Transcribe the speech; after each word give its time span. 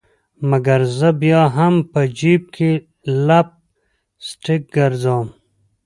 مګر 0.49 0.79
زه 0.97 1.09
بیا 1.21 1.41
هم 1.57 1.73
په 1.91 2.01
جیب 2.17 2.43
کي 2.55 2.71
لپ 3.27 3.47
سټک 4.27 4.61
ګرزوم 4.75 5.27